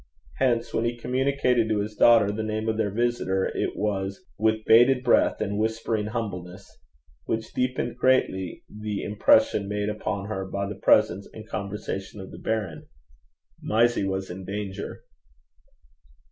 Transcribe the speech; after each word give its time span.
Hence 0.39 0.73
when 0.73 0.83
he 0.85 0.97
communicated 0.97 1.69
to 1.69 1.77
his 1.77 1.93
daughter 1.95 2.31
the 2.31 2.41
name 2.41 2.67
of 2.67 2.75
their 2.75 2.89
visitor, 2.89 3.45
it 3.55 3.75
was 3.77 4.25
'with 4.39 4.65
bated 4.65 5.03
breath 5.03 5.39
and 5.39 5.59
whispering 5.59 6.07
humbleness,' 6.07 6.75
which 7.25 7.53
deepened 7.53 7.97
greatly 7.99 8.63
the 8.67 9.03
impression 9.03 9.69
made 9.69 9.89
upon 9.89 10.25
her 10.25 10.43
by 10.43 10.67
the 10.67 10.73
presence 10.73 11.29
and 11.33 11.47
conversation 11.47 12.19
of 12.19 12.31
the 12.31 12.39
baron. 12.39 12.87
Mysie 13.61 14.03
was 14.07 14.31
in 14.31 14.43
danger. 14.43 15.03